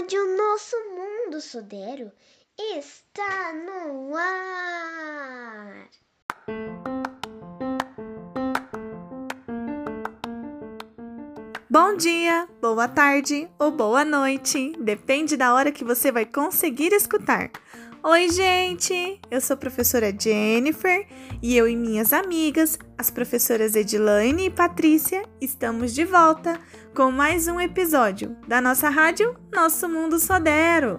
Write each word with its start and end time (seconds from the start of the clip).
Rádio 0.00 0.34
Nosso 0.34 0.76
Mundo 0.96 1.42
Sodero 1.42 2.10
está 2.58 3.52
no 3.52 4.16
ar. 4.16 5.88
Bom 11.68 11.96
dia, 11.98 12.48
boa 12.62 12.88
tarde 12.88 13.46
ou 13.58 13.70
boa 13.70 14.02
noite, 14.02 14.72
depende 14.80 15.36
da 15.36 15.52
hora 15.52 15.70
que 15.70 15.84
você 15.84 16.10
vai 16.10 16.24
conseguir 16.24 16.94
escutar. 16.94 17.50
Oi, 18.02 18.30
gente! 18.30 19.20
Eu 19.30 19.42
sou 19.42 19.52
a 19.52 19.58
professora 19.58 20.10
Jennifer 20.18 21.06
e 21.42 21.54
eu 21.54 21.68
e 21.68 21.76
minhas 21.76 22.14
amigas, 22.14 22.78
as 22.96 23.10
professoras 23.10 23.76
Edilane 23.76 24.46
e 24.46 24.50
Patrícia, 24.50 25.22
estamos 25.38 25.92
de 25.92 26.06
volta 26.06 26.58
com 26.94 27.10
mais 27.10 27.46
um 27.46 27.60
episódio 27.60 28.34
da 28.48 28.58
nossa 28.58 28.88
rádio 28.88 29.36
Nosso 29.52 29.86
Mundo 29.86 30.18
Sodero. 30.18 30.98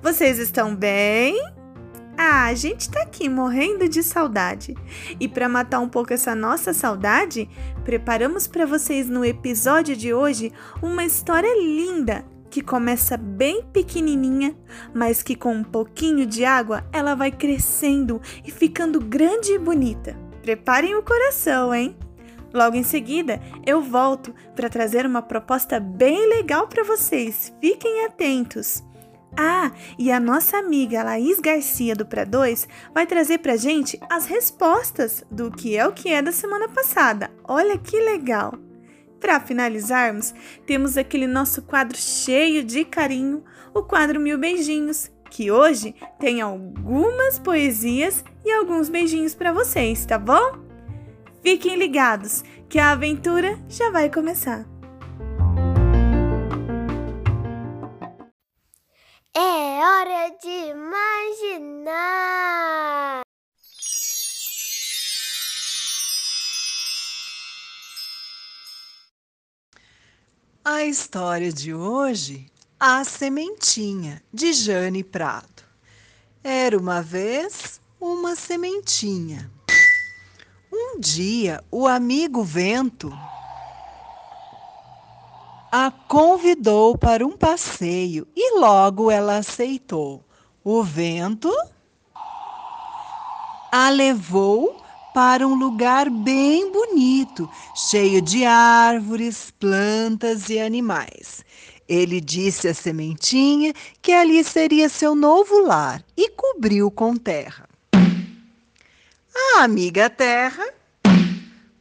Vocês 0.00 0.38
estão 0.38 0.72
bem? 0.72 1.36
Ah, 2.16 2.44
a 2.44 2.54
gente 2.54 2.92
tá 2.92 3.02
aqui 3.02 3.28
morrendo 3.28 3.88
de 3.88 4.04
saudade. 4.04 4.72
E 5.18 5.26
para 5.26 5.48
matar 5.48 5.80
um 5.80 5.88
pouco 5.88 6.12
essa 6.12 6.32
nossa 6.32 6.72
saudade, 6.72 7.50
preparamos 7.84 8.46
para 8.46 8.64
vocês 8.64 9.08
no 9.08 9.24
episódio 9.24 9.96
de 9.96 10.14
hoje 10.14 10.52
uma 10.80 11.04
história 11.04 11.52
linda 11.60 12.24
que 12.50 12.62
começa 12.62 13.16
bem 13.16 13.62
pequenininha, 13.72 14.56
mas 14.94 15.22
que 15.22 15.34
com 15.34 15.54
um 15.54 15.64
pouquinho 15.64 16.26
de 16.26 16.44
água 16.44 16.84
ela 16.92 17.14
vai 17.14 17.30
crescendo 17.30 18.20
e 18.44 18.50
ficando 18.50 19.00
grande 19.00 19.52
e 19.52 19.58
bonita. 19.58 20.16
Preparem 20.42 20.94
o 20.94 21.02
coração, 21.02 21.74
hein? 21.74 21.96
Logo 22.52 22.76
em 22.76 22.82
seguida, 22.82 23.40
eu 23.66 23.82
volto 23.82 24.34
para 24.54 24.70
trazer 24.70 25.04
uma 25.04 25.20
proposta 25.20 25.78
bem 25.78 26.28
legal 26.28 26.68
para 26.68 26.84
vocês. 26.84 27.52
Fiquem 27.60 28.04
atentos. 28.06 28.82
Ah, 29.36 29.70
e 29.98 30.10
a 30.10 30.18
nossa 30.18 30.56
amiga 30.56 31.02
Laís 31.02 31.38
Garcia 31.40 31.94
do 31.94 32.06
Pra 32.06 32.24
2 32.24 32.66
vai 32.94 33.06
trazer 33.06 33.38
pra 33.38 33.56
gente 33.56 34.00
as 34.08 34.24
respostas 34.24 35.22
do 35.30 35.50
que 35.50 35.76
é 35.76 35.86
o 35.86 35.92
que 35.92 36.08
é 36.08 36.22
da 36.22 36.32
semana 36.32 36.68
passada. 36.68 37.30
Olha 37.44 37.76
que 37.76 38.00
legal! 38.00 38.65
Para 39.26 39.40
finalizarmos, 39.40 40.32
temos 40.64 40.96
aquele 40.96 41.26
nosso 41.26 41.60
quadro 41.62 41.98
cheio 41.98 42.62
de 42.62 42.84
carinho, 42.84 43.42
o 43.74 43.82
quadro 43.82 44.20
Mil 44.20 44.38
Beijinhos, 44.38 45.10
que 45.28 45.50
hoje 45.50 45.96
tem 46.20 46.40
algumas 46.40 47.36
poesias 47.36 48.24
e 48.44 48.52
alguns 48.52 48.88
beijinhos 48.88 49.34
para 49.34 49.52
vocês, 49.52 50.06
tá 50.06 50.16
bom? 50.16 50.64
Fiquem 51.42 51.74
ligados, 51.74 52.44
que 52.68 52.78
a 52.78 52.92
aventura 52.92 53.58
já 53.68 53.90
vai 53.90 54.08
começar. 54.08 54.64
É 59.34 59.40
hora 59.40 60.30
de 60.40 60.70
imaginar. 61.74 63.25
A 70.68 70.82
história 70.82 71.52
de 71.52 71.72
hoje, 71.72 72.50
A 72.80 73.04
Sementinha, 73.04 74.20
de 74.34 74.52
Jane 74.52 75.04
Prado. 75.04 75.62
Era 76.42 76.76
uma 76.76 77.00
vez 77.00 77.80
uma 78.00 78.34
sementinha. 78.34 79.48
Um 80.72 80.98
dia, 80.98 81.62
o 81.70 81.86
amigo 81.86 82.42
Vento 82.42 83.16
a 85.70 85.88
convidou 86.08 86.98
para 86.98 87.24
um 87.24 87.36
passeio 87.36 88.26
e 88.34 88.58
logo 88.58 89.08
ela 89.08 89.36
aceitou. 89.36 90.24
O 90.64 90.82
vento 90.82 91.48
a 93.70 93.88
levou 93.88 94.84
para 95.16 95.48
um 95.48 95.54
lugar 95.54 96.10
bem 96.10 96.70
bonito, 96.70 97.48
cheio 97.74 98.20
de 98.20 98.44
árvores, 98.44 99.50
plantas 99.50 100.50
e 100.50 100.58
animais. 100.58 101.42
Ele 101.88 102.20
disse 102.20 102.68
à 102.68 102.74
sementinha 102.74 103.72
que 104.02 104.12
ali 104.12 104.44
seria 104.44 104.90
seu 104.90 105.14
novo 105.14 105.58
lar 105.60 106.04
e 106.14 106.28
cobriu 106.28 106.90
com 106.90 107.16
terra. 107.16 107.66
A 109.34 109.62
amiga 109.62 110.10
terra 110.10 110.68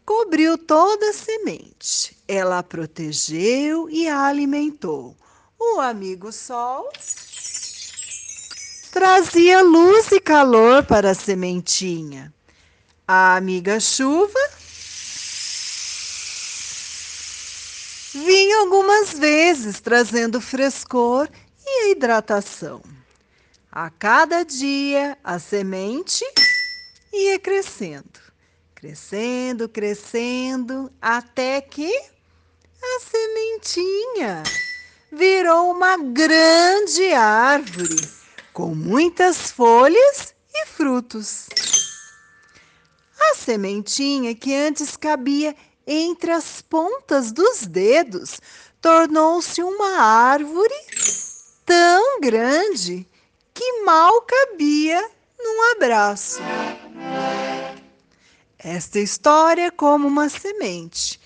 cobriu 0.06 0.57
toda 0.57 1.09
a 1.09 1.13
semente. 1.13 2.16
Ela 2.25 2.59
a 2.59 2.63
protegeu 2.63 3.90
e 3.90 4.07
a 4.07 4.28
alimentou. 4.28 5.13
O 5.59 5.81
amigo 5.81 6.31
sol 6.31 6.90
trazia 8.94 9.62
luz 9.62 10.09
e 10.13 10.22
calor 10.22 10.85
para 10.85 11.12
a 11.12 11.13
sementinha. 11.13 12.34
A 13.07 13.35
amiga 13.35 13.79
chuva 13.79 14.39
vinha 18.13 18.57
algumas 18.61 19.13
vezes 19.13 19.79
trazendo 19.79 20.41
frescor 20.41 21.29
e 21.63 21.91
hidratação. 21.91 22.81
A 23.71 23.91
cada 23.91 24.43
dia 24.43 25.16
a 25.23 25.38
semente 25.38 26.25
ia 27.13 27.38
crescendo, 27.38 28.19
crescendo, 28.73 29.69
crescendo, 29.69 30.91
até 30.99 31.61
que 31.61 31.91
a 32.81 32.99
sementinha 33.01 34.41
virou 35.11 35.69
uma 35.69 35.97
grande 35.97 37.13
árvore 37.13 38.09
com 38.51 38.73
muitas 38.73 39.51
folhas 39.51 40.33
e 40.51 40.66
frutos. 40.66 41.47
Sementinha 43.45 44.33
que 44.33 44.56
antes 44.56 44.97
cabia 44.97 45.56
entre 45.85 46.31
as 46.31 46.63
pontas 46.63 47.31
dos 47.31 47.67
dedos 47.67 48.41
tornou-se 48.81 49.61
uma 49.61 50.01
árvore 50.01 50.73
tão 51.63 52.19
grande 52.19 53.07
que 53.53 53.84
mal 53.84 54.19
cabia 54.23 55.00
num 55.38 55.73
abraço. 55.75 56.39
Esta 58.57 59.00
história 59.00 59.67
é 59.67 59.69
como 59.69 60.07
uma 60.07 60.28
semente. 60.28 61.22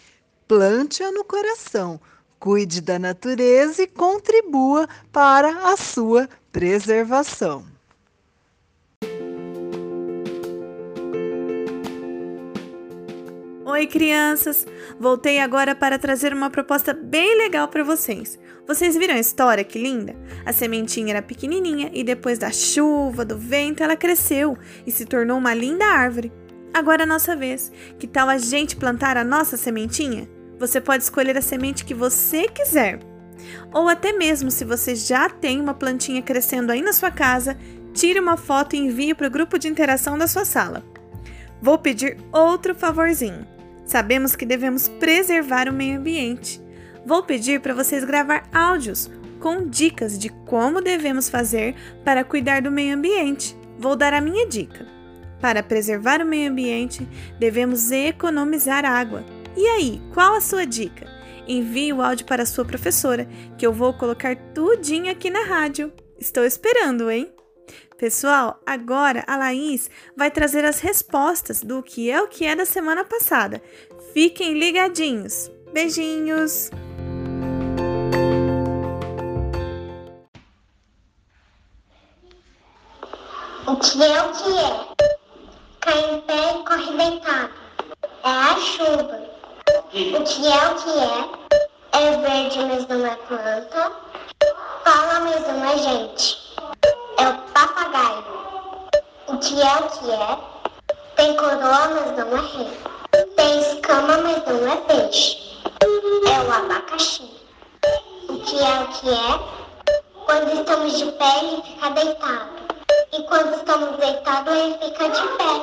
Plante-a 0.46 1.14
no 1.14 1.24
coração, 1.24 2.02
cuide 2.38 2.82
da 2.82 3.00
natureza 3.00 3.84
e 3.84 3.88
contribua 3.88 4.90
para 5.10 5.72
a 5.72 5.78
sua 5.78 6.28
preservação. 6.52 7.79
Oi, 13.80 13.88
crianças! 13.88 14.68
Voltei 15.00 15.40
agora 15.40 15.74
para 15.74 15.98
trazer 15.98 16.34
uma 16.34 16.50
proposta 16.50 16.94
bem 16.94 17.38
legal 17.38 17.66
para 17.70 17.82
vocês. 17.82 18.38
Vocês 18.68 18.98
viram 18.98 19.16
a 19.16 19.20
história 19.20 19.64
que 19.64 19.80
linda? 19.80 20.18
A 20.46 20.52
sementinha 20.52 21.14
era 21.14 21.22
pequenininha 21.22 21.90
e 21.94 22.04
depois 22.04 22.38
da 22.38 22.52
chuva, 22.52 23.24
do 23.24 23.38
vento, 23.38 23.82
ela 23.82 23.96
cresceu 23.96 24.58
e 24.86 24.92
se 24.92 25.06
tornou 25.06 25.38
uma 25.38 25.54
linda 25.54 25.86
árvore. 25.86 26.30
Agora 26.74 27.04
é 27.04 27.06
a 27.06 27.08
nossa 27.08 27.38
vez. 27.38 27.72
Que 27.98 28.06
tal 28.06 28.28
a 28.28 28.38
gente 28.38 28.76
plantar 28.76 29.16
a 29.16 29.24
nossa 29.24 29.56
sementinha? 29.56 30.28
Você 30.60 30.82
pode 30.82 31.04
escolher 31.04 31.38
a 31.38 31.42
semente 31.42 31.86
que 31.86 31.94
você 31.94 32.50
quiser. 32.50 33.00
Ou 33.74 33.88
até 33.88 34.12
mesmo 34.12 34.52
se 34.52 34.66
você 34.66 34.94
já 34.94 35.30
tem 35.30 35.58
uma 35.58 35.74
plantinha 35.74 36.22
crescendo 36.22 36.74
aí 36.74 36.82
na 36.82 36.92
sua 36.92 37.12
casa, 37.12 37.58
tire 37.94 38.20
uma 38.20 38.36
foto 38.36 38.76
e 38.76 38.80
envie 38.80 39.14
para 39.14 39.28
o 39.28 39.32
grupo 39.32 39.58
de 39.58 39.70
interação 39.70 40.18
da 40.18 40.28
sua 40.28 40.44
sala. 40.44 40.84
Vou 41.62 41.78
pedir 41.78 42.18
outro 42.34 42.76
favorzinho. 42.76 43.58
Sabemos 43.90 44.36
que 44.36 44.46
devemos 44.46 44.88
preservar 44.88 45.68
o 45.68 45.74
meio 45.74 45.98
ambiente. 45.98 46.62
Vou 47.04 47.24
pedir 47.24 47.60
para 47.60 47.74
vocês 47.74 48.04
gravar 48.04 48.48
áudios 48.54 49.10
com 49.40 49.68
dicas 49.68 50.20
de 50.20 50.30
como 50.30 50.80
devemos 50.80 51.28
fazer 51.28 51.74
para 52.06 52.24
cuidar 52.24 52.62
do 52.62 52.70
meio 52.70 52.96
ambiente. 52.96 53.58
Vou 53.80 53.96
dar 53.96 54.14
a 54.14 54.22
minha 54.22 54.48
dica. 54.48 54.86
Para 55.42 55.64
preservar 55.64 56.22
o 56.22 56.26
meio 56.26 56.52
ambiente, 56.52 57.04
devemos 57.40 57.92
economizar 57.92 58.86
água. 58.86 59.26
E 59.58 59.66
aí, 59.66 60.00
qual 60.14 60.36
a 60.36 60.42
sua 60.42 60.68
dica? 60.68 61.08
Envie 61.48 61.92
o 61.92 62.00
áudio 62.00 62.28
para 62.28 62.44
a 62.44 62.46
sua 62.46 62.66
professora, 62.66 63.28
que 63.58 63.66
eu 63.66 63.74
vou 63.74 63.92
colocar 63.92 64.36
tudinho 64.54 65.12
aqui 65.12 65.32
na 65.32 65.46
rádio. 65.46 65.92
Estou 66.20 66.46
esperando, 66.46 67.10
hein? 67.10 67.34
Pessoal, 68.00 68.62
agora 68.66 69.26
a 69.28 69.36
Laís 69.36 69.90
vai 70.16 70.32
trazer 70.32 70.64
as 70.64 70.80
respostas 70.80 71.60
do 71.60 71.84
que 71.84 72.10
é 72.10 72.22
o 72.22 72.30
que 72.30 72.46
é 72.46 72.56
da 72.56 72.66
semana 72.66 73.04
passada. 73.04 73.62
Fiquem 74.14 74.54
ligadinhos. 74.54 75.52
Beijinhos! 75.74 76.70
O 83.68 83.76
que 83.76 84.02
é 84.02 84.24
o 84.24 84.32
que 84.32 84.58
é? 84.58 85.06
Cai 85.82 86.16
em 86.16 86.22
pé 86.22 86.56
e 86.56 86.64
corre 86.64 86.98
deitado. 86.98 87.54
É 88.24 88.30
a 88.30 88.56
chuva. 88.62 89.30
O 89.76 89.84
que 89.90 90.48
é 90.48 90.68
o 90.70 90.76
que 90.76 90.90
é? 91.00 92.02
É 92.02 92.18
verde, 92.18 92.60
mas 92.60 92.88
não 92.88 93.06
é 93.06 93.16
planta. 93.28 93.92
Fala, 94.86 95.20
mas 95.20 95.46
não 95.46 95.66
é 95.66 95.78
gente. 95.78 96.49
É 97.20 97.28
o 97.28 97.34
papagaio. 97.52 98.24
O 99.28 99.38
que 99.40 99.62
é 99.62 99.76
o 99.76 99.90
que 99.90 100.10
é? 100.10 100.38
Tem 101.18 101.36
coroa, 101.36 101.90
mas 101.90 102.18
não 102.18 102.38
é 102.38 102.42
rei. 102.42 102.80
Tem 103.36 103.60
escama, 103.60 104.18
mas 104.20 104.46
não 104.48 104.72
é 104.72 104.78
peixe. 104.78 105.60
É 105.82 106.40
o 106.40 106.54
abacaxi. 106.54 107.30
O 108.30 108.40
que 108.40 108.64
é 108.64 108.80
o 108.80 108.88
que 108.88 109.10
é? 109.10 109.40
Quando 110.26 110.62
estamos 110.62 110.98
de 110.98 111.12
pé, 111.12 111.40
ele 111.44 111.62
fica 111.62 111.90
deitado. 111.90 112.50
E 113.12 113.24
quando 113.24 113.54
estamos 113.54 113.98
deitados, 113.98 114.54
ele 114.54 114.78
fica 114.78 115.10
de 115.10 115.22
pé. 115.22 115.54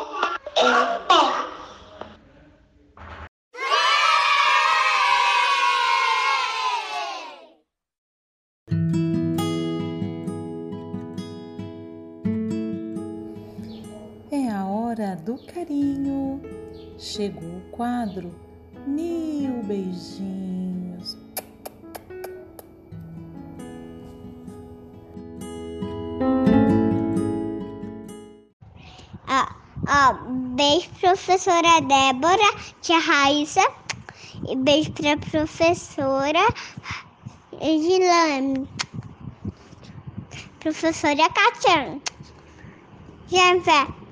É 0.56 0.69
o 0.69 1.00
pé. 1.08 1.45
Chegou 16.98 17.58
o 17.58 17.60
quadro 17.70 18.34
Mil 18.86 19.62
Beijinhos. 19.64 21.16
Ah, 29.26 29.56
ah, 29.86 30.12
beijo, 30.54 30.88
professora 31.00 31.80
Débora, 31.80 32.54
tia 32.80 32.98
Raíssa. 32.98 33.60
E 34.48 34.56
beijo 34.56 34.92
pra 34.92 35.16
professora 35.16 36.46
Edilane. 37.60 38.69
Professora 40.60 41.28
Katia. 41.30 42.00
Jennifer. 43.28 44.06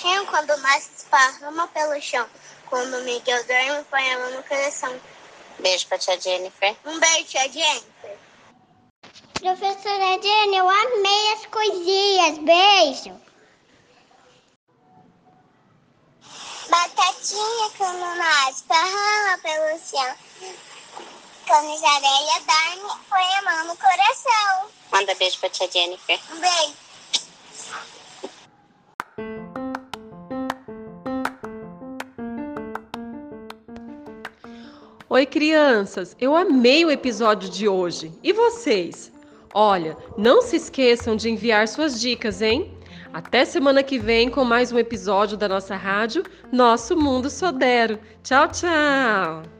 Chão 0.00 0.24
quando 0.26 0.56
nasce 0.58 0.90
esparrama 0.96 1.68
pelo 1.68 2.00
chão. 2.00 2.26
Quando 2.70 3.02
Miguel 3.02 3.44
dorme, 3.44 3.84
põe 3.90 4.12
a 4.12 4.18
mão 4.18 4.30
no 4.30 4.42
coração. 4.44 4.98
Beijo 5.58 5.86
pra 5.88 5.98
tia 5.98 6.18
Jennifer. 6.18 6.74
Um 6.86 6.98
beijo, 6.98 7.24
tia 7.24 7.52
Jennifer. 7.52 8.18
Professora 9.40 10.22
Jenny, 10.22 10.56
eu 10.56 10.70
amei 10.70 11.32
as 11.32 11.46
coisinhas. 11.46 12.38
Beijo. 12.38 13.20
Batatinha 16.70 17.70
quando 17.76 18.16
nasce, 18.16 18.52
esparrama 18.52 19.38
pelo 19.42 19.78
chão. 19.80 20.16
Quando 21.46 21.78
Jareia 21.78 22.40
dorme, 22.46 23.00
põe 23.10 23.34
a 23.34 23.42
mão 23.42 23.64
no 23.66 23.76
coração. 23.76 24.70
Manda 24.92 25.14
beijo 25.16 25.38
pra 25.40 25.50
tia 25.50 25.70
Jennifer. 25.70 26.18
Um 26.30 26.40
beijo. 26.40 26.89
Oi, 35.12 35.26
crianças! 35.26 36.16
Eu 36.20 36.36
amei 36.36 36.84
o 36.84 36.90
episódio 36.90 37.50
de 37.50 37.66
hoje. 37.66 38.12
E 38.22 38.32
vocês? 38.32 39.12
Olha, 39.52 39.96
não 40.16 40.40
se 40.40 40.54
esqueçam 40.54 41.16
de 41.16 41.28
enviar 41.28 41.66
suas 41.66 42.00
dicas, 42.00 42.40
hein? 42.40 42.72
Até 43.12 43.44
semana 43.44 43.82
que 43.82 43.98
vem 43.98 44.30
com 44.30 44.44
mais 44.44 44.70
um 44.70 44.78
episódio 44.78 45.36
da 45.36 45.48
nossa 45.48 45.74
rádio 45.74 46.22
Nosso 46.52 46.96
Mundo 46.96 47.28
Sodero. 47.28 47.98
Tchau, 48.22 48.46
tchau! 48.52 49.59